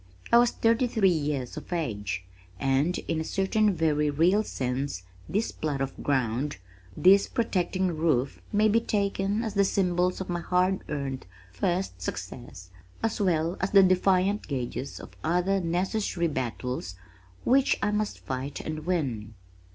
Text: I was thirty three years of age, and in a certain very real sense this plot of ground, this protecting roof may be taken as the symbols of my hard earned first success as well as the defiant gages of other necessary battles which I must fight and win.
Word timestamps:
I 0.31 0.39
was 0.39 0.49
thirty 0.49 0.87
three 0.87 1.11
years 1.11 1.57
of 1.57 1.71
age, 1.71 2.23
and 2.59 2.97
in 3.07 3.21
a 3.21 3.23
certain 3.23 3.71
very 3.71 4.09
real 4.09 4.41
sense 4.41 5.03
this 5.29 5.51
plot 5.51 5.79
of 5.79 6.01
ground, 6.01 6.57
this 6.97 7.27
protecting 7.27 7.95
roof 7.95 8.41
may 8.51 8.67
be 8.67 8.79
taken 8.81 9.43
as 9.43 9.53
the 9.53 9.63
symbols 9.63 10.19
of 10.19 10.27
my 10.27 10.39
hard 10.39 10.79
earned 10.89 11.27
first 11.51 12.01
success 12.01 12.71
as 13.03 13.21
well 13.21 13.57
as 13.59 13.69
the 13.69 13.83
defiant 13.83 14.47
gages 14.47 14.99
of 14.99 15.15
other 15.23 15.59
necessary 15.59 16.27
battles 16.27 16.95
which 17.43 17.77
I 17.83 17.91
must 17.91 18.17
fight 18.25 18.59
and 18.59 18.87
win. 18.87 19.35